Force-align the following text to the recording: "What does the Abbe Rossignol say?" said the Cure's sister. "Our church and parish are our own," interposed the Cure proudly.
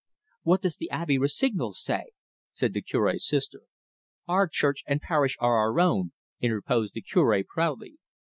"What 0.41 0.63
does 0.63 0.77
the 0.77 0.89
Abbe 0.89 1.19
Rossignol 1.19 1.73
say?" 1.73 2.13
said 2.53 2.73
the 2.73 2.81
Cure's 2.81 3.27
sister. 3.27 3.61
"Our 4.27 4.47
church 4.47 4.83
and 4.87 4.99
parish 4.99 5.37
are 5.39 5.57
our 5.59 5.79
own," 5.79 6.11
interposed 6.39 6.95
the 6.95 7.01
Cure 7.03 7.43
proudly. 7.47 7.99